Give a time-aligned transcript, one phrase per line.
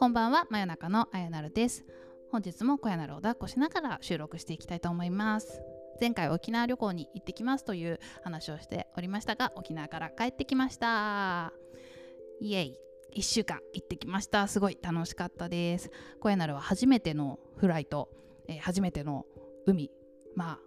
[0.00, 1.84] こんばんは真夜中のあやなるです。
[2.32, 5.60] 本日も小屋なるを抱っこしながら収録していきたいと思います。
[6.00, 11.52] 前回沖縄旅行に行ってきますという話をしておりましたが沖縄から帰ってきました。
[12.40, 12.78] イエイ。
[13.14, 14.48] 1週間行ってきました。
[14.48, 15.90] すごい楽しかったです。
[16.18, 18.08] 小屋なるは初めてのフライト、
[18.48, 19.26] えー、初めての
[19.66, 19.90] 海
[20.34, 20.58] まあ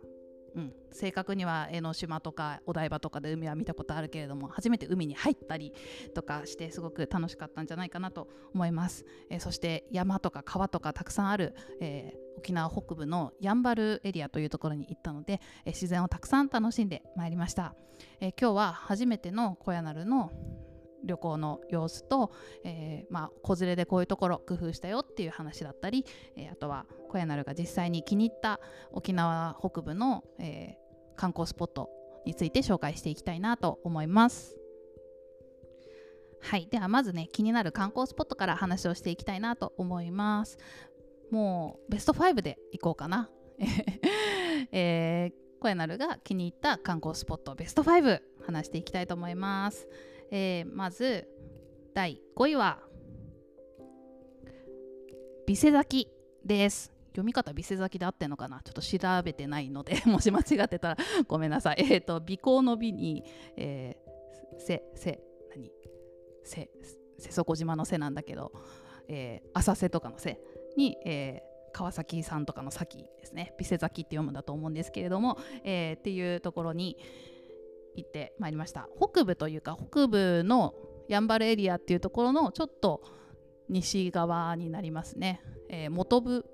[0.56, 5.74] うん、正確には江ノ島とかお台場とかで海は見たことあるけれども初めて海に入ったり
[6.14, 17.76] とかしてすごく楽しかったんじゃないかなと思います、えー、そして山とか川とかたくさんある、えー、沖縄北部のやんばるエリアというところに行ったので、えー、自然をたくさん楽しんでまいりました、
[18.20, 20.32] え今日は初めての小屋なるの
[21.04, 22.32] 旅行の様子と、
[22.64, 28.60] えー、まあ、子連れでこういうところ工夫したよっていう話だったり、えー、あとは小屋なるが実際に気に入った
[28.92, 31.90] 沖縄北部の、えー、観光スポット
[32.26, 34.58] について紹介していきたいなと思います。
[36.42, 40.58] はい、ではまずね気になる観光スポットから話をしていきたいなと思います。
[41.32, 43.30] もうベスト5でいこうかな。
[44.72, 49.88] えー、小屋なるが気に入った観光スポットベスト5話していきたいと思います。
[50.36, 51.28] えー、まず
[51.94, 52.80] 第5位は
[55.46, 56.10] ビセ崎
[56.44, 56.92] です。
[57.10, 58.60] 読み方ビセ崎で合ってんのかな？
[58.64, 61.86] ちょっと調べてないので もし間違ってたらごめんなさい。
[61.88, 63.24] えっ、ー、と尾行の美に、
[63.58, 65.20] えー、せせ
[65.56, 65.72] 何？
[66.44, 66.72] せ
[67.20, 68.52] 瀬底島の瀬なんだけど、
[69.08, 70.42] えー、浅瀬とかの瀬
[70.76, 73.54] に、えー、川崎さんとかの崎ですね。
[73.60, 76.98] ビセ崎って読むんだと思うんですけれども、えー、っていうところに、
[77.96, 78.88] 行ってまいりました。
[78.98, 80.74] 北部というか北部の
[81.08, 83.02] やんばるエリアっていうところのちょっと
[83.70, 86.46] 西側になりますね、えー、元部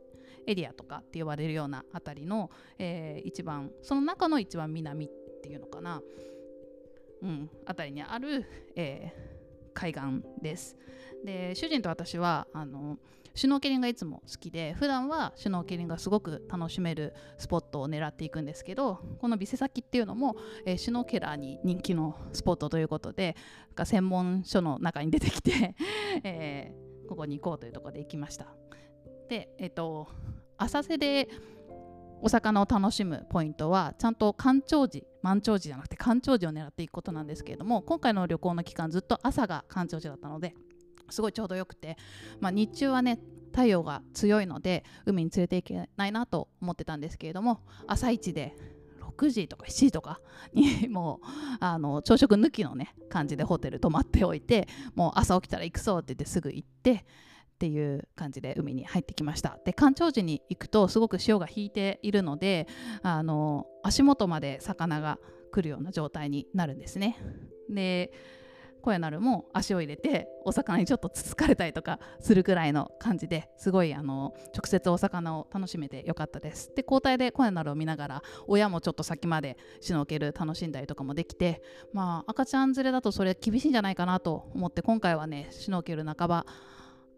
[0.47, 5.09] エリアとかって呼ばれるような辺りの、えー、一番その中の一番南っ
[5.43, 6.01] ていうのかな、
[7.21, 10.01] うん、辺りにある、えー、海岸
[10.41, 10.75] です。
[11.23, 12.97] で主人と私はあの
[13.39, 23.37] シュノーケリングがいつも好きで普段はシュノーケリングがすごく楽しめるスポットを狙っていくんですけどこのビセ先っていうのも、えー、シュノーケラーに人気のスポットということで
[23.81, 25.73] 専門書の中に出てきて
[26.25, 28.47] えー、ここに行こうというところで行きました。
[29.29, 30.09] でえっ、ー、と
[30.57, 31.29] 浅瀬で
[32.21, 40.53] お魚を楽しむポイントはちゃんと干潮時満潮時じゃなくて干潮時を狙っていくことなんですけれども今回の旅行の期間ずっと朝が干潮時だったので
[41.11, 41.97] すごいちょうどよくて、
[42.39, 43.19] まあ、日中はね
[43.51, 48.55] 太陽が強いので海に連れて行けないなと思ってたんですけれども朝一で
[49.01, 50.21] 6時とか7時とか
[50.53, 51.27] にもう
[51.59, 59.59] あの朝食抜きのね感じでホテル泊まっておいてもう朝起きたら行くそうって言ってすぐ行ってっていう感じで海に入ってきました。
[59.65, 62.67] で干潮時に行くとすごく潮が引いているので
[63.01, 65.19] あの足元まで魚が
[65.51, 67.17] 来るような状態になるんですね。
[67.69, 68.13] で
[68.81, 76.73] 声なるも足を入れてお魚にちょっとつつかれたりとかするくらいの感じですごいあの直接お魚を楽しめてよかったです。
[76.75, 81.61] で交代で声なるを見ながら親もちょっと先までシュノーケル楽しんだりとかもできて
[81.93, 86.45] まあ赤ちゃん連れだとそれ厳しいんじゃないかなと思って今回はねシュノーケル半ば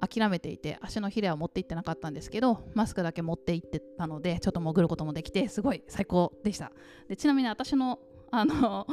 [0.02, 6.72] 諦めていて足のひれは持って行ってなかったんですけどマスクだけ持って行ってたのでちょっと潜ることもできてすごい最高でした。
[7.08, 8.00] でちなみに私の
[8.32, 8.88] あの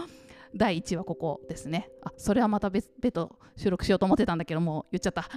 [0.54, 1.90] 第1話ここですね。
[2.02, 5.28] あそれはまた別途収録しようと思ってたんだけどもう言っちゃった。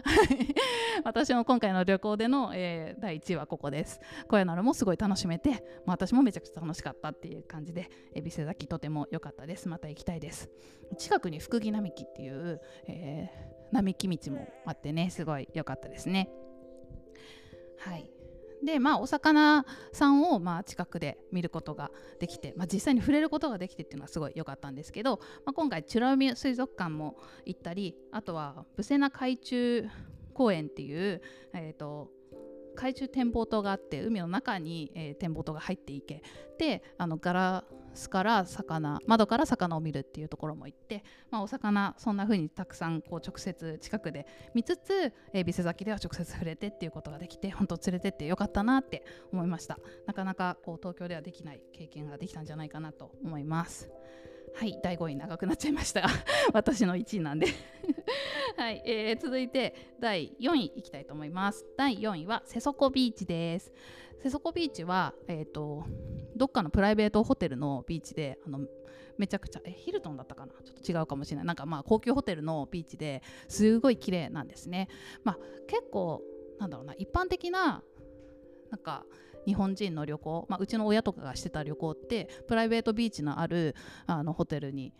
[1.03, 3.99] 私の今回の旅行での、えー、第1話ここです。
[4.27, 5.51] 小屋なるもすごい楽しめて、
[5.85, 9.67] まあ、私もめちゃくちゃ楽しかったっていう感じで恵比寿崎とても良かったです。
[9.67, 10.49] また行きたいです。
[10.97, 16.29] 近くに福木並木っていう、えー、並木道もあってねすごい良かったですね。
[17.79, 18.20] はい。
[18.63, 29.87] でまあお魚さんをまあ近くで見ることができて、まあ、実際に触れることができてっていうのはすごい良かったんですけど、まあ、今回美ら海水族館も行ったりあとはブセナ海中
[30.33, 31.21] 公園っていう、
[31.53, 32.09] えーと
[32.81, 36.23] 海中展望塔があって海の中に、えー、展望塔が入っていけ
[36.57, 44.25] であのガラスから魚窓から魚を見るっていうところも行って、まあ、お魚そんな風にたくさんこう直接近くで
[44.55, 49.77] 見つつ、えー、ビセ崎では直接触れてっていうことができて本当連れてってよかったなって思いました。
[50.07, 53.91] なかなかこう東京ではできない経験ができたんじゃないかなと思います。
[54.53, 56.07] はい第5位長くなっちゃいました。
[56.53, 57.47] 私の1位なんで。
[58.57, 61.65] はい、えー、続いて第4位いきたいと思います。
[61.77, 63.71] 第4位は瀬底ビーチです。
[64.21, 65.83] 瀬底ビーチはえっ、ー、と
[66.35, 68.67] どっかのプライベートホテルのビーチであの
[69.17, 70.53] めちゃくちゃえヒルトンだったかな？
[70.63, 71.45] ちょっと違うかもしれない。
[71.45, 74.89] なんかまあ高級ホテルのビーチですごい綺麗なんですね。
[75.23, 76.21] まあ結構
[76.59, 77.83] なんだろうな一般的な
[78.69, 79.05] なんか
[79.45, 83.75] 日本人の旅行、まあ、うちの親とかがしてた旅行ってプライベートビーチのある
[84.07, 84.93] あのホテルに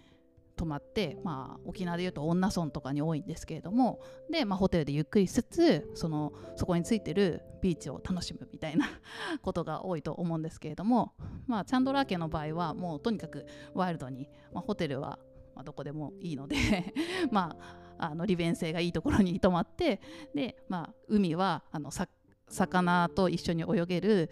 [0.56, 4.00] 泊まって、まあ、沖縄でいうと恩納村とかに多いんですけれども
[4.30, 8.88] で、まあ、ホテルでゆっくりしつつそのそこについてるビーチを楽しむみたいな
[9.42, 11.14] ことが多いと思うんですけれども、
[11.48, 15.18] まあ、チャンドラー家の場合はもうとにかくワイルドに、まあ、ホテルは
[15.56, 16.56] まあどこでもいいので
[17.32, 20.02] まああの利便性がいいところに泊まって
[20.34, 22.08] で、まあ、海はあのさ
[22.52, 24.30] 魚と一緒に泳げる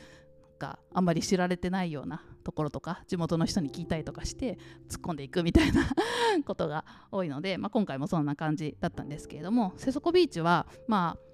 [0.60, 4.57] なんかあんまり知られてないようなところとか地元の人に聞いたりとかして
[4.89, 5.89] 突っ込んでいくみたいな
[6.45, 11.30] ことが多いので、まあ、今回もそんな感じだったんですけれども瀬底ビーチはまあ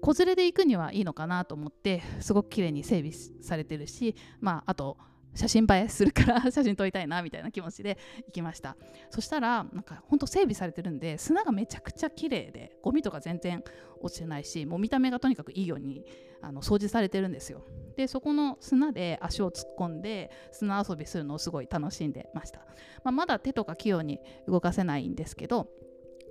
[0.00, 4.96] 子連れで行くにはいいのかなと思ってすごく綺麗に整備されてるし、まあ、あと
[5.34, 8.76] 写真映えするから 写真撮りたいなみたいな気持ちで行きました。
[9.10, 13.62] そしたらなんかほんと整備されてるんで砂がめちゃくちゃ綺麗でゴミとか全然
[14.00, 16.04] 落ちてないしもう見た目がとにかくいいように
[16.42, 17.64] あの掃除されてるんですよ。
[17.96, 22.60] でそこの砂で足を突っ込んで砂遊びするのをすごい楽しんでました、
[23.04, 25.68] まあ、まだ手とか器用に動かせないんですけど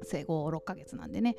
[0.04, 1.36] 生後6ヶ月なんでね。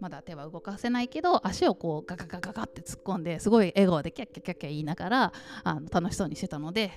[0.00, 5.32] まだ手は動かせないけど足をこうガガガガガって突っ込んですごい笑顔でキャッキャッキャッキャ言いながら
[5.64, 6.90] あの楽しそうにしてたので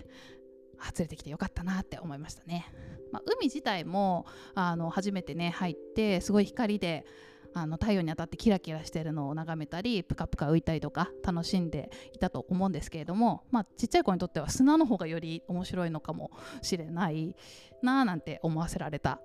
[0.80, 2.72] あ連れてきてよかったなって思いましたね、
[3.12, 4.26] まあ、海自体も
[4.56, 7.06] あの初めてね入ってすごい光で
[7.54, 16.32] あの太陽に当たってキラキラしてるのを眺めたりプカプカ浮いたりとか楽しんでいたと思うんですけれども、まあ、ちっちゃい子にとっては砂の方がより面白いのかも
[16.62, 17.36] しれない
[17.82, 19.20] なあなんて思わせられた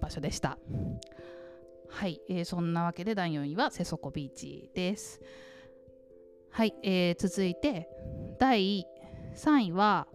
[0.00, 0.58] 場所でした。
[1.90, 5.20] はい、えーそんなわけで第4位は瀬底ビーチです。
[6.50, 7.88] はい、えー続いて
[8.38, 8.86] 第
[9.36, 10.06] 3位は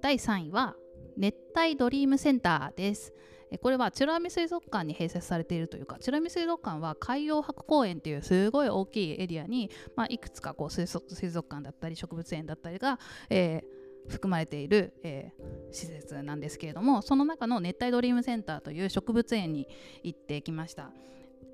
[0.00, 0.76] 第3位は
[1.16, 3.12] 熱帯ドリームセンターです。
[3.60, 12.98] これは美ら海水族館に併設されているというか美ら海水族館は海洋博公園っていうすごい大きいエリアに、まあ、いくつかこう水族水族館だったり植物園だったりが、
[13.30, 19.68] えー含まれている、えー施設なんですけれどもその中の熱帯ドリームセンターという植物園に
[20.02, 20.90] 行ってきました。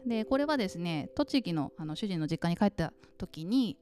[0.07, 3.77] でこれはですね栃木のあの主人の実家に帰った時に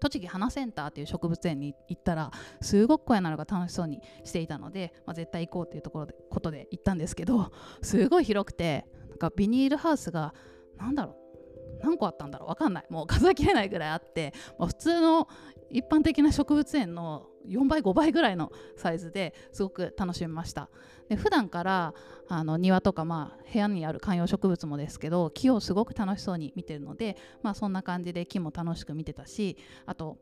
[0.00, 2.30] 栃木花センターっていう植物園に行ったら
[2.60, 7.50] すごく小屋なのが楽しそうにしていたので、まあ、絶対行こうっていうところでことで行ったんですけど
[7.80, 10.34] すごい広くてなんかビニールハウスが
[10.76, 11.25] なんだろう
[11.82, 12.84] 何個あったんだろうわかんない。
[12.90, 15.28] もう数えきれないぐらいあって、まあ、普通の
[15.70, 20.68] 一般的な植物園の4倍5倍ぐらいのサイズですごく楽しみました。
[21.08, 21.94] で普段から
[22.28, 29.56] あの庭とか、まあ、部屋にある観葉植物もですけど木をすごく楽しそうに見てるので、まあ、そんな感じで木も楽しく見てたし
[29.86, 30.18] あと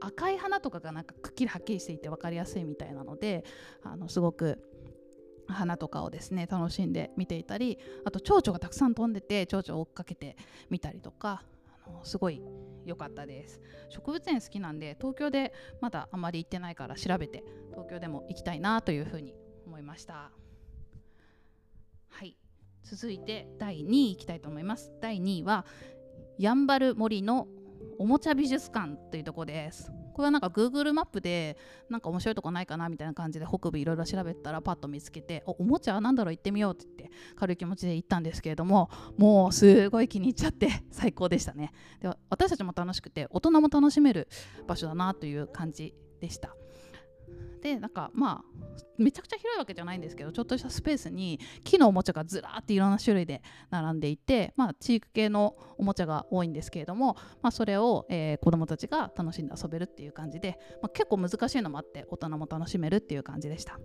[0.00, 3.44] 赤い花とかがなんかくっきりはっきりしていて分かりやすいみたいなので
[3.82, 4.58] あのすごく
[5.48, 10.36] 花とかをですね楽しんで見ていたりあと蝶々がたくさん飛んでて蝶々を追っかけて
[10.70, 11.42] みたりとか
[11.86, 12.42] あのすごい
[12.84, 13.60] 良かったです。
[13.88, 19.34] 植物園好きなんで東京でまだあまり行ってないから調べて東京でも行きたいなというふうに
[19.66, 20.30] 思いました。
[22.08, 22.36] はい。
[22.82, 24.92] 続いて第2位いきたいと思います。
[25.00, 25.66] 第2位は
[26.38, 27.48] やんばる森の
[27.98, 29.90] おもちゃ美術館というところです。
[30.16, 31.58] これはなんか Google マップで
[31.90, 41.70] なんか面白いとこないかなみたいな感じで北部いろいろ調べたらパッと見つけておおもちゃなんだろう行ってみようって言って軽い気持ちで行ったんですけれどももうすごい気に入っちゃって 最高でしたね。
[42.00, 44.26] で私たちも楽しくて大人も楽しめる
[44.66, 46.56] 場所だなという感じでした。
[47.66, 48.44] でなんかまあ
[48.96, 63.80] めちゃくちゃ広いわけじゃないんですけどちょっとしたスペースに木のおもちゃがずらーっていろんな種類で並んでいて、まあ、地域系のおもちゃが多いんですけれども、まあ、それを、えー子どもたちが楽しんで遊べるっていう感じで、まあ、結構難しいのもあって大人も楽しめるっていう感じでした。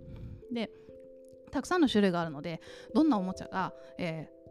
[0.52, 0.70] で
[1.50, 2.60] たくさんの種類があるので
[2.94, 4.42] どんなおもちゃが、えー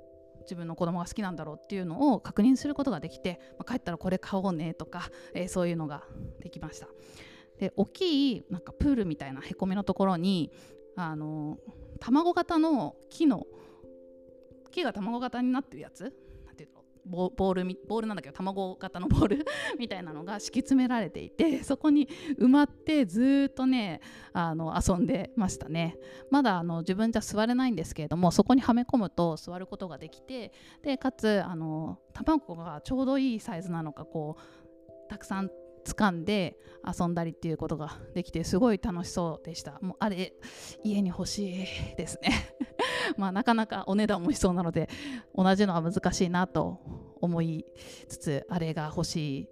[0.41, 6.03] 自分の子供が好きなんだろうっていうのを確認することができて、まあ、帰ったらこれ買おうねとか、えーそういうのが
[6.41, 6.87] できました。
[7.61, 10.51] で大きいなんかプールみたいなへこみのところに
[10.95, 11.59] あの
[11.99, 13.45] 卵型の木の
[14.71, 16.11] 木が卵型になってるやつ？
[16.47, 16.81] なんていうの？
[17.05, 18.29] ボボールみボールなんだけ？
[18.29, 19.45] ど卵型のボール？
[19.77, 22.07] みたいなのが敷き詰められていてそこに
[22.39, 24.01] 埋まってずっとね
[24.33, 25.99] あの遊んでましたね。
[26.31, 30.51] まだあの自分じゃ座れないんですけれどもそこにはめ込むと座ることができて
[30.81, 35.51] でかつあの卵がちょうどいいサイズなのかこうたくさん
[35.85, 39.79] 掴んで遊んだりっていうことができてすごい楽しそうでした。
[39.81, 40.33] もうあれ
[40.83, 42.29] 家に欲しいですね。
[43.17, 44.89] まあなかなかお値段もしそうなので
[45.35, 46.79] 同じのは難しいなと
[47.21, 47.65] 思い
[48.07, 49.49] つつあれが欲しい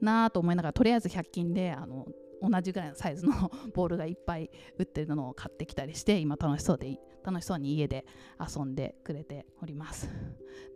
[0.00, 2.06] なと思いながらとりあえず100均であの
[2.40, 8.06] 同じぐらいのサイズのボールがいっぱい売ってるのを買ってきたりして今楽しそうで楽しそうに家で
[8.38, 10.08] 遊んでくれております。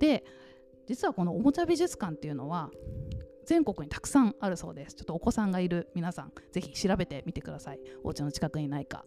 [0.00, 0.24] で
[0.86, 2.70] 実はこのおもちゃ美術館っていうのは
[3.46, 4.94] 全国にたくさんあるそうです。
[4.96, 7.80] ちょっとお子さんがいる皆さんぜひ調べてみてください。
[8.04, 9.04] お家の近くにないか。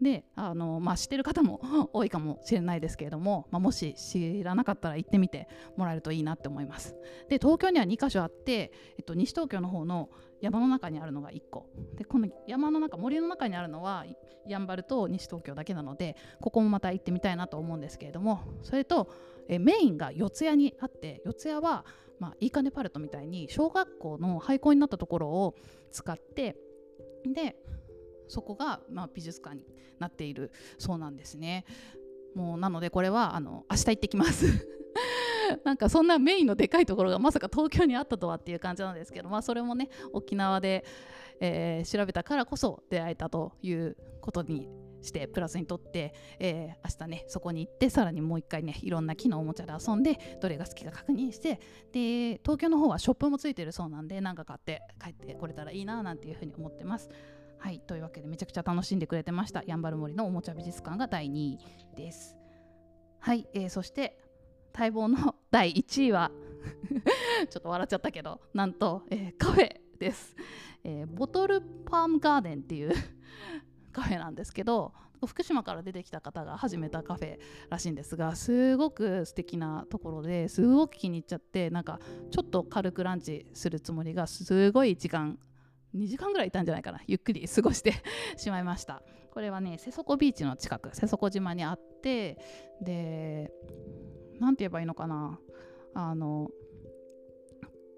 [0.00, 1.60] であの、まあ、知ってる方も
[1.92, 6.94] 多いかもしれないですけれども、まあ、もし知らなかったら行ってみてもらえるといいなって思います。
[7.28, 10.10] で東京には2か所あって、えっと、西東京の方の
[10.44, 14.04] 山の中にあるのが1個でこの山の中森の中にあるのは
[14.46, 19.10] やんばると西東京だけなのでここもまた行ってみたいなと思うんですけれどもそれと
[19.48, 21.86] えメインが四谷にあって四谷は、
[22.20, 25.54] まあ、いいかねパルトみたいに小学校の廃校になったところを
[25.90, 26.56] 使って
[27.24, 27.56] で
[28.28, 29.64] そこが、まあ、美術館に
[29.98, 31.64] なっているそうなんですね。
[32.34, 34.68] もうなのでこれはあの明日行ってきます
[35.64, 40.84] なんかそんなメインのでかいところがまさか東京にあったとはっていう感じなんですけど、まあ、それもね沖縄で、
[41.40, 44.68] えー、調べたからこそ出会えたということに
[45.04, 51.60] してプラスにとって、えー、明日ねそこに行ってさらにもう一回ねいろんな木のおもちゃで遊んでどれが好きか確認して
[51.92, 57.10] で東京の方はショップもついてるそうなんで何か買って帰ってこれたらいいななんていうふうに思ってます。
[57.58, 61.58] はいというわけでめちゃくちゃ楽しんでくれてましたやんばる森のおもちゃ美術館が第2位
[61.96, 62.36] です。
[63.20, 64.18] はい、えー、そして
[64.76, 66.30] 待望の 第1位は
[67.48, 70.36] ちょっと笑っちゃったけどなんと、えー、カフェです、
[70.82, 72.92] えー、ボトルパームガーデンっていう
[73.92, 74.92] カフェなんですけど
[75.26, 77.38] 福島から出てきた方が始めたカフェ
[77.70, 81.98] らしいんですがすごく素敵なところですごく気に入っちゃってなんか
[82.30, 85.38] ちょっと軽くランチするつもりがすごい時間
[85.94, 87.00] 2時間ぐらいいたんじゃないかな。
[87.06, 87.94] ゆっくり過ごして
[88.36, 89.02] しまいました。
[89.30, 92.38] これはね瀬底ビーチの近く瀬底島にあって
[92.80, 93.52] で
[94.44, 95.38] 何て言えばいいのかな。
[95.94, 96.48] あの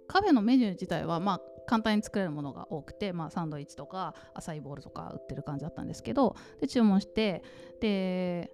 [0.07, 7.43] カフェのメニュー自体はまあ簡単に作れるものが多くて、まあ、サンドイッチとかアサイボールとか売ってる感じだったんですけどで注文して
[7.81, 8.51] で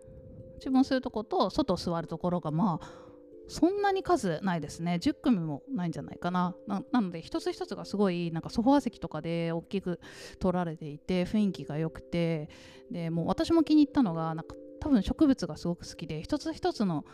[0.61, 3.03] 注文するとこと外座るところがまあ
[3.49, 4.99] そんなに数ないですね。
[5.03, 10.01] 10組もないんじゃないかななので一つ一つがすごいなんかソファー席とかで大きく
[10.39, 12.49] 取られていて雰囲気が良くて
[12.91, 17.05] でもう私も気に入ったのがなんか多分植物がすごく好きで一つ一つの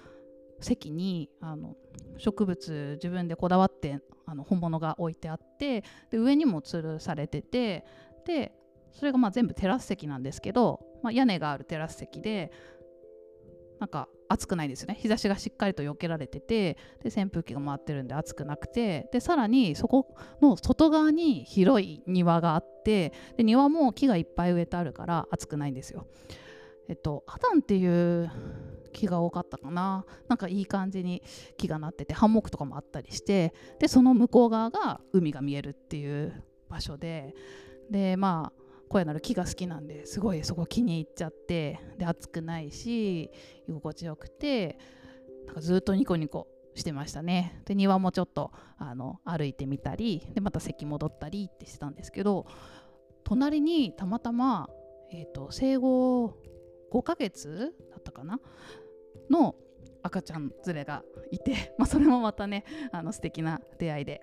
[0.61, 1.77] 席にあの
[2.19, 7.85] 植物自分でこだわってあの本物が置いてあってで上にも吊るされてて
[8.27, 8.53] で
[8.93, 12.53] それがまあ全部テラス席なんですけど、まあ、屋根があるテラス席で
[13.79, 26.07] なんか暑くないですよね日差しがしっかりと避けられててで扇風機が回ってるんで暑くなくてでさらにそこの外側に広い庭があってで庭も木がいっぱい植えてあるから暑くないんですよ。
[26.89, 28.31] えっと、アダンっていう
[28.93, 30.05] 木が多かったかな。
[30.29, 31.23] なんかいい感じに
[31.57, 37.35] 木がなっててハンモックとかもあったりしてでその向こう側が海が見えるっていう場所で
[37.91, 43.31] でまあ声なる木が好きなんですごいそこ気に入っちゃってで暑くないし
[43.69, 44.79] 居心地よくて
[45.47, 47.63] なんかずっとニコニコしてましたね。
[47.67, 52.47] で庭もちょっとあの歩いてみたりでまた席戻ったりってしてたんですけど
[53.25, 54.71] 隣にたまたま、
[55.13, 56.35] えーと生後
[56.93, 58.41] 5ヶ月だったかな
[59.31, 59.55] の
[60.03, 64.23] 赤ちゃん連れがいて、 まあ、それもまたねあの素敵な出会いで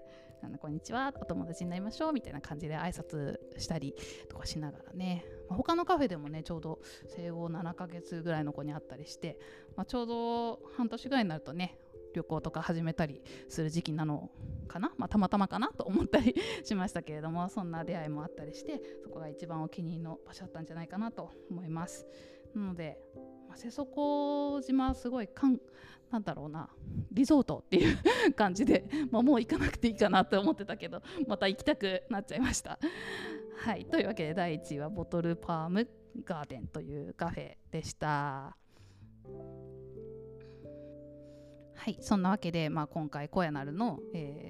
[0.59, 3.95] こんにちはお友達になりましょうみたいな感じで挨拶したり
[4.29, 9.39] とかしながらね、まあ、他のカフェでもねちょうど生後7ヶ月ぐらいの子に会ったりして、
[9.75, 11.79] まあ、ちょうど半年ぐらいになるとね
[12.15, 14.29] 旅行とか始めたりする時期なの
[14.67, 22.05] かな、まあ、たまたまかなと思ったりしましたけれどもそんな出会いもあったりしてそこが一番お気に入りの場所だったんじゃないかなと思います。
[22.57, 22.97] ので、
[23.47, 25.59] まあ、瀬底島すごいかん
[26.11, 26.69] なんだろうな
[27.11, 27.97] リゾートっていう
[28.33, 32.79] 感じで、 まあ、もう行かなくていいかなって思ってたけどまた行きたくなっちゃいました。
[33.57, 35.87] はいというわけで第1位はボトルパーム
[36.23, 38.55] ガーデンというカフェでした。
[41.77, 44.44] はいそんなわけで、まあ、今回小屋なるの、えー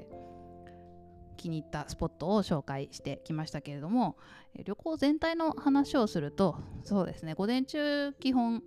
[1.36, 4.18] 気に入ったスポットを紹介してきましたけれども
[4.64, 8.64] 旅行全体の話をするとそうですね午前中基本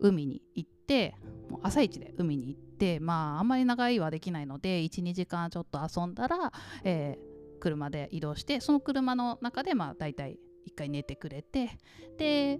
[0.00, 1.14] 海に行って
[1.48, 6.52] もう朝一で海に行ってまああんまり長いはできないので12時間ちょっと遊んだら、
[6.84, 11.78] えー、車で移動してその車の中でまあ大体1回寝てくれて
[12.18, 12.58] で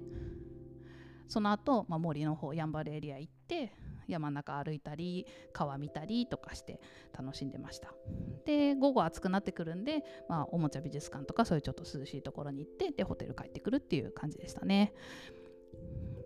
[1.28, 3.72] その後、まあ、森の方やんばるエリア行って
[4.08, 6.80] 山の中歩いたり川見たりとかして
[7.16, 7.94] 楽しんでました。
[8.44, 14.92] で午後暑くなってくるんで、まあ、おもちゃ美術館とかそういうちょっと涼しいところに行ってでホテル帰ってくるっていう感じでしたね。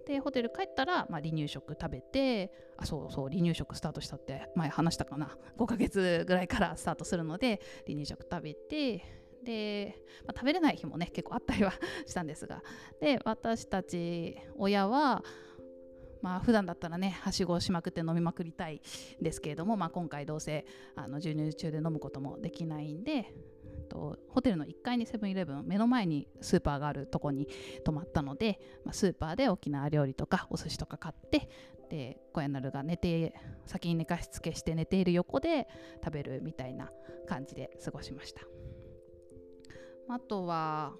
[0.06, 5.36] でホテル帰ったら、まあ、離乳食食べてあそうそう離乳食スタートしたって前話したかな。
[5.58, 9.04] 5ヶ月ぐらいからスタートするので離乳食食べて
[9.44, 11.72] で、まあ、食べれない日もね結構あったりは
[12.06, 12.62] したんですが。
[13.00, 15.22] で私たち親は
[16.22, 18.80] まあ普段だったらねはしごしまくって飲みまくりたい
[19.20, 23.34] ですけれども、まあ、今回どうせあの授乳中で飲むこともできないんで
[23.88, 27.48] とホテルの1階にセブンイレブン目の前にスーパーがあるとこに
[27.84, 31.48] 泊まったので、まあ、スーパーで沖縄料理とかお寿司とか買って
[31.88, 33.34] で小屋なるが寝て
[33.64, 35.66] 先に寝かしつけして寝ている横で
[36.04, 36.90] 食べるみたいな
[37.26, 38.42] 感じで過ごしました。
[40.10, 40.94] あとは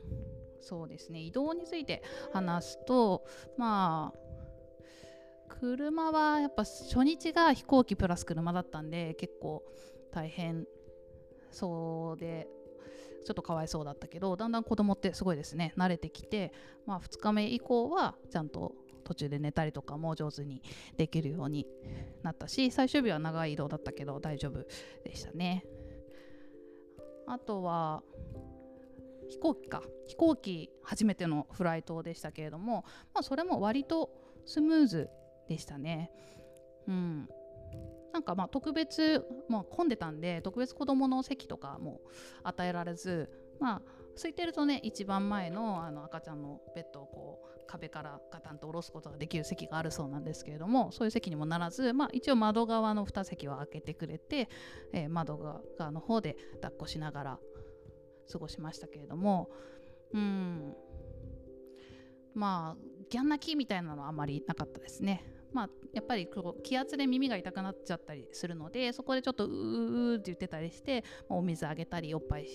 [0.61, 3.25] そうですね移動について話すと
[3.57, 4.28] まあ
[5.49, 9.63] 車はやっぱ初日が飛行機プラス車だったんで結構
[10.13, 10.67] 大変
[11.51, 12.49] そうで
[13.25, 15.75] ちょっとかわいそうだったけどだんだん子供ってすごいですね。
[15.77, 16.53] 慣れてきて、
[16.87, 18.75] まあ、2日目以降はちゃんと
[19.05, 20.63] 途中で寝たりとかも上手に
[20.97, 21.67] できるように
[22.23, 24.65] なったし最終日は長い移動だったけど大丈夫
[25.05, 25.65] でしたね。
[27.27, 28.03] あとは
[29.29, 29.83] 飛行機か。
[30.07, 34.11] 飛行機初めてのフライトでしたけれども、まあ、それも割と
[34.47, 35.11] スムーズ
[35.49, 36.11] でしたね。
[36.87, 37.29] うん。
[38.13, 42.01] なんかまあ特別、まあ、混んでたんで特別子どもの席とかも
[42.43, 43.83] 与えられずまあ
[44.17, 54.49] 空いてるとね一番前のあの赤ちゃんのベッドをこう壁からガタンと下ろすことができる席があるそうなんですけれどもそういう席にもならず、まあ、一応窓側の2席は開けてくれて、
[54.95, 57.39] えー、窓側の方で抱っこしながら
[58.33, 59.51] 過ごしましたけれども
[60.15, 60.75] うん。
[62.35, 65.25] まあギャン泣きみたいなのはあまりなかったですね。
[65.53, 72.47] まあ、やっぱりこう気圧で耳が痛くなっちゃったりするのでそこでちょっとうーって言ってたりしてお水あげたりおっぱい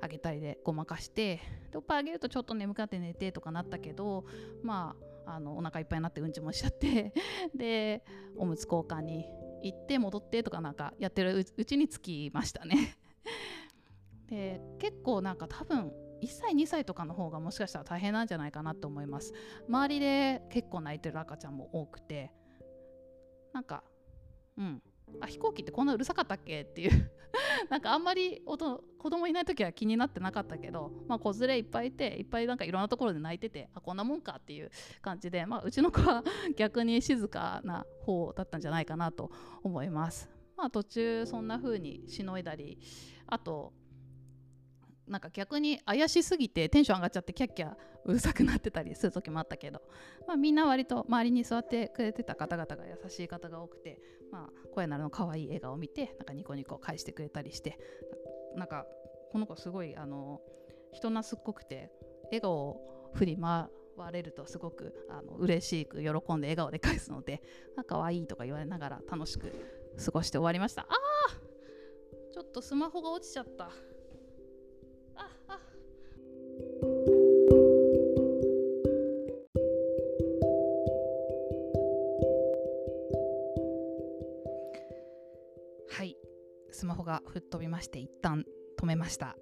[0.00, 4.24] あげたりでごまかしてでおっぱいあげるとちょっと眠かって寝てとかなったけど
[4.62, 7.14] まああのお腹いっぱいになってうんちもしちゃって
[7.54, 8.04] で
[8.36, 9.24] おむつ交換に
[9.62, 12.96] 行って戻ってとかなんかやってるうちにつきましたね。
[14.28, 19.32] で結構なんか多分1歳2歳とかの方がもしかしたら大変なんじゃないかなと思います。
[19.68, 22.30] 周りで結構泣いてる赤ちゃんも多くて。
[23.52, 23.82] なんか
[24.56, 24.82] うん。
[25.20, 27.10] あ飛行機ってこんなうるさかったっけっていう。
[27.70, 36.22] なんかあんまり子供いない時は気になってなかったけど、まあ、子連れいっぱいいていっぱいなんかいろんなところで泣いててあこんなもんかっていう感じで、まあ、うちの子は
[36.56, 39.30] 逆に静かな方だったんじゃないかなと
[39.62, 40.30] 思います。
[40.56, 42.78] まあ、途中そんな風にしのいだり
[43.26, 43.72] あと
[45.08, 49.82] なんか逆に怪しすぎてテンション上がっちゃってキャッキャうるさくなってたりする時もあったけど、
[50.26, 57.78] まあ、みんな割と周りに座ってくれてた方々が優しい方が多くて、まあ、声なるの可愛い笑顔を見てなんかニコニコ返してくれたりして
[58.54, 58.86] なんか
[59.30, 60.40] この子すごいあの
[60.92, 61.90] 人懐っこくて
[62.24, 63.68] 笑顔を振り回
[64.12, 67.42] れるとすごくあの嬉しく喜んで笑顔で返すので
[67.86, 69.52] 可愛いとか言われながら楽しく
[70.04, 73.70] 過ごして終わりましたあーちょっとスマホが落ちちゃった。
[85.90, 86.16] はい。
[86.70, 88.44] スマホが吹っ飛びまして一旦
[88.80, 89.36] 止めました。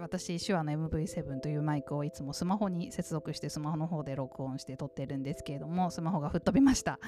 [0.00, 6.98] 私手話の MV7 というマイクをいつもスマホに接続してスマホの方で録音して撮ってるんですけれどもスマホが吹っ飛びました。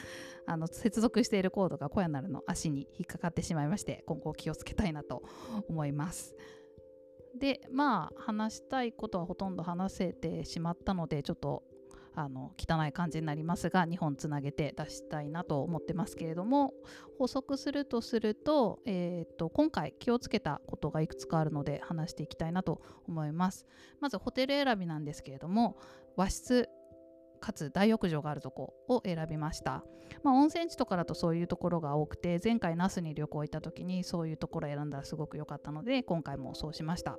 [0.46, 5.22] あの接続しているコードが小屋なるの足に引っかかってしまいまして今後気をつけたいなと
[5.68, 6.34] 思います。
[7.38, 11.62] でまあ話したいことはほとんど話せてしまったのでちょっと
[12.14, 16.74] あの汚い感じになりますが2本つなげて出したいなと思ってますけれども
[17.16, 23.66] 補足するとすると,、えーと、今回気をつけたことがいくつかあるので話していきたいなと思います。
[24.00, 25.78] まずホテル選びなんですけれども
[26.16, 26.68] 和室
[27.38, 29.84] かつ大浴場があるとこを選びました、
[30.22, 37.18] まあ、温泉地とかだとそういうところが多くて前回那須に旅行行った時にそういうところを選んだらすごく良かったので今回もそうしました。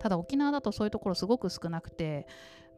[0.00, 2.26] ただ沖縄だとそういうところすごく少なくて、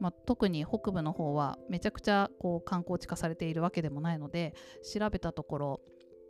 [0.01, 5.81] まあ、特に北部の方はめちゃくちゃこう観光地化されているわけでもないので調べたところ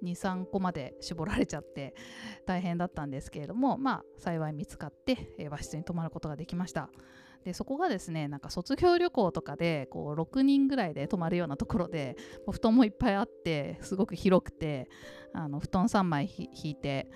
[0.04, 1.94] 23個まで絞られちゃって
[2.46, 6.90] 大変だったんですけれどもまあ幸い見つかって、え和室に泊まることができました。
[7.46, 14.88] でそこがですねなんか卒業旅行とかでこう6人ぐらいで泊まるようなところでもう布団もいっぱいあってすごく広くて
[15.32, 17.08] あの布団3枚引いて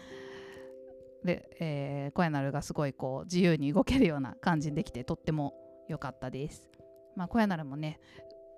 [1.25, 5.55] で、えー、小屋なるがすごいこう自由に動けるような感じにできてとっても
[5.89, 6.71] 良かったです。
[7.17, 7.99] まあ、小屋なるもね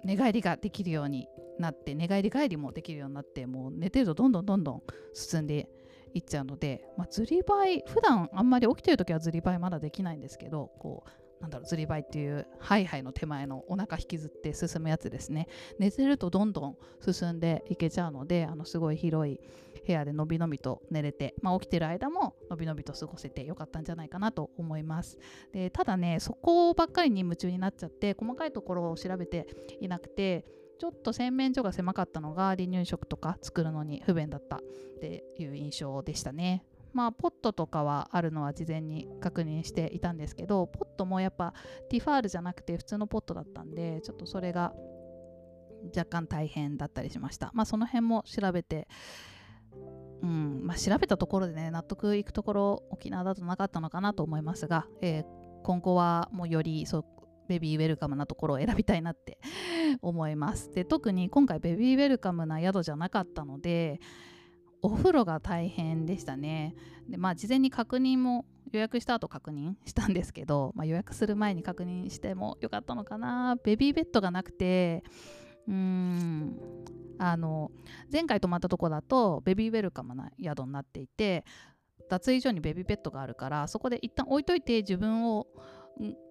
[0.05, 1.27] 寝返りができるように
[1.59, 4.83] なって寝返り返りもできるようになってもう寝てるとどんどんどんどん
[5.15, 5.71] 進んで
[6.13, 15.49] いっちゃうので、まあ、ずりばい普段あんまり起きてる時はずりばいまだできないんですけどこうなんだろうずりばいっていうハイハイの手前のお腹引きずって進むやつですね。
[15.79, 19.41] 寝てるとどんどん進んでいけちゃうのであのすごい広い
[19.85, 25.19] 部屋でのびのびと寝れて、まあ、起きてる間ものびのびと過ごせてよかったんじゃないかなと思います。
[25.53, 29.49] でただねそこばっかりに夢中になっちゃって細かいところを調べて
[29.81, 30.47] いなくて
[30.79, 34.61] ちょっと洗面所が狭かったのが離乳食とか作るのに不便だったっ
[35.01, 36.65] ていう印象でしたね。
[36.93, 41.55] まあポットとかはあるのは事前に確認していたんですけどポットもやっぱ
[41.89, 44.73] ティファールじゃなくて普通のポットだったんでちょっとそれが
[45.97, 47.51] 若干大変だったりしました。
[47.55, 48.87] まあその辺も調べて
[50.23, 55.25] うんまあ、調べたところでね納得いくところ沖縄だとなかったのかなと思いますが、えー、
[55.65, 57.05] 今後はもうよりそう
[57.49, 59.39] ベビーウェルカムなところを選びたいなって
[60.01, 60.71] 思います。
[60.73, 64.01] で特に今回ベビーウェルカムな宿じゃなかったので
[64.83, 66.75] お風呂が大変でしたね。
[67.09, 73.57] でまあ事前に確認も予約した後確認したんですけど、まあ、予約する前に確認してもよかったのかな。
[73.63, 75.05] ベビーベッドがなくて
[75.69, 76.57] うーん
[77.19, 77.71] あの
[78.13, 81.45] 前回泊まったとこだとベビーウェルカムな宿になっていて
[82.09, 85.47] 脱衣所にベビーベッドがあるからそこで一旦置いといて自分を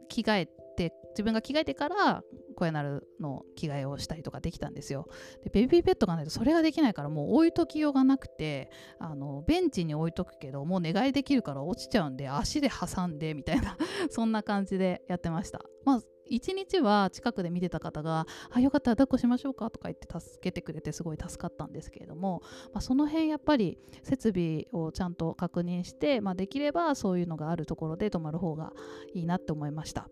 [0.09, 2.23] 着替えて自分が着替えてから
[2.55, 5.07] 声なるの着替えをしたりとかできたんですよ
[5.43, 13.77] でベビーベッドがないとそれができないからもう置いときようがなくてあのベンチに置いとくけどもう寝返できるから落ちちゃうんで足で挟んでみたいな
[14.09, 22.41] そんな感じでやってましたまあ1日は近くで見てた方が「あよかったら抱っこしましょうか」とか言って助けてくれてすごい助かったんですけれども、
[22.73, 28.71] まあ、その辺やっぱり設備をちゃんと確認して、まあ、できればそういうのがあるところで泊まる方が
[29.13, 30.09] いいなって思いました。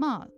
[0.00, 0.28] まあ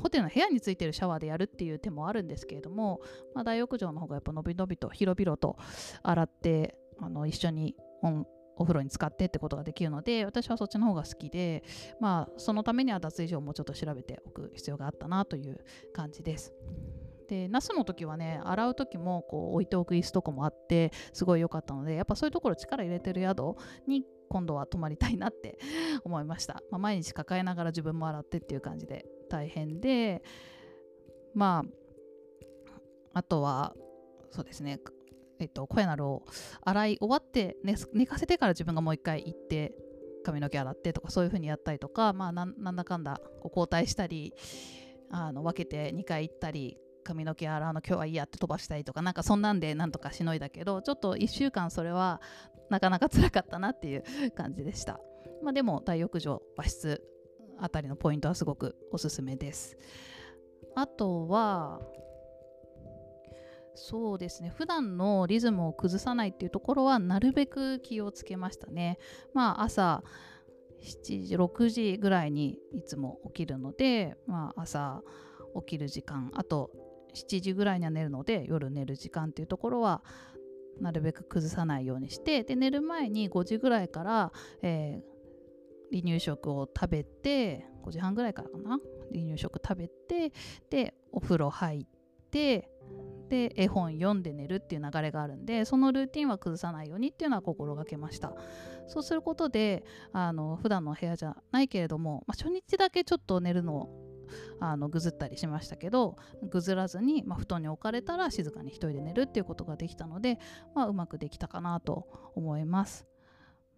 [0.00, 3.00] ホテルの部屋についてるシャワーでやるっていう手もあるんですけれども、
[3.34, 5.56] まあ、大浴場の方がやっぱのびのびと広々と
[6.02, 7.74] 洗ってあの一緒に
[8.56, 11.64] お風呂に使ってってことができるので私はそっちの方が好きで
[12.00, 16.52] まあそのためには脱衣所をもうちょっと調べておく必要があったなという感じです。
[17.28, 23.56] でナスの時はね洗う時もこう置いておく椅子とかもあってすごい良かったのでやっぱそういうところ力入れてる宿
[23.88, 25.58] に今度は泊まりたいなって
[26.04, 30.22] 思いました、まあ、毎日抱えながら自分も洗ってっていう感じで大変で
[31.34, 31.64] ま
[33.12, 33.74] ああとは
[34.30, 34.80] そうですね
[35.38, 36.24] えっと、声なるを
[36.62, 39.74] 洗い終わって寝寝かせてから自分がもう一回行って
[40.24, 44.32] 髪の毛洗ってとかそういう風にやったりとか、まあ、なんだかんだこう交代したり
[45.10, 52.20] あの分けて2回行ったり髪の毛洗うの今日はいいやって飛ばしたりとかなんかそんなんでなんとかしのいだけどちょっと1週間それは
[52.68, 55.00] なかなか辛かったなっていう感じでした、
[55.42, 57.02] まあ、でも大浴場和室
[57.58, 59.78] あたりのポイントはすごくおすすめです。
[60.74, 61.80] あとは
[63.74, 64.50] そうですね。
[64.50, 68.98] 普段のリズムを崩さないっていうところはなるべく気をつけましたね。
[69.32, 70.02] まあ朝
[70.82, 75.02] 7時6時ぐらいにいつも起きるので、まあ、朝
[75.60, 76.70] 起きる時間あと
[77.16, 80.02] 7時ぐらいには寝るので夜寝る時間っていうところは
[80.80, 88.78] なるべく崩さないようにしてで寝る前に5時ぐらいから、えー、離乳食を食べて5時半ぐらいからかな？
[89.12, 90.32] 離乳食食べて
[90.70, 91.86] でお風呂入っ
[92.30, 92.68] て
[93.28, 98.32] で絵本読んで寝るっていう流れがあるんでそのルーティンは崩さないようにっていうのは心がけました。
[98.88, 104.05] そうすることであの普段の部屋じゃないけれども、まあ、初日だけちょっと寝るのを
[104.60, 110.38] あのぐずったりしましたけどぐずらずに、まあ、布団に置かれたら静かに一人で寝るっていうことができたので、
[110.74, 113.06] まあ、うまくできたかなと思います。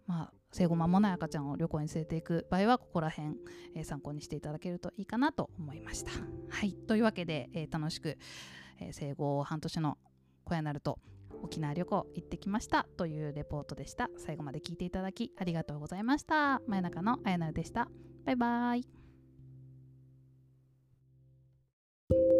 [0.07, 3.35] まあ、生後間もない赤ちゃんを旅行に連れていく場合はここら辺、
[3.75, 6.11] えー、参考にしていただけるといいかなと思いました。
[6.49, 6.73] はい。
[6.73, 8.17] というわけで、えー、楽しく
[8.79, 9.97] えー、生後半年の
[10.45, 10.99] 小屋なると
[11.43, 14.09] 沖縄旅行行ってきましたというレポートでした。
[14.17, 16.61] 最後まで聞いていただきありがとうございました。
[16.67, 17.87] 真夜中のあやなるでした。
[18.25, 18.98] バイバイ。
[22.11, 22.38] you